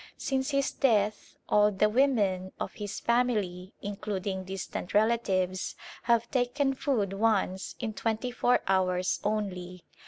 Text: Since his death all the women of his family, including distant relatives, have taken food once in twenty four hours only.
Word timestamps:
Since 0.17 0.49
his 0.49 0.71
death 0.71 1.37
all 1.47 1.71
the 1.71 1.87
women 1.87 2.53
of 2.59 2.73
his 2.73 2.99
family, 2.99 3.75
including 3.83 4.45
distant 4.45 4.95
relatives, 4.95 5.75
have 6.01 6.27
taken 6.31 6.73
food 6.73 7.13
once 7.13 7.75
in 7.79 7.93
twenty 7.93 8.31
four 8.31 8.61
hours 8.65 9.19
only. 9.23 9.83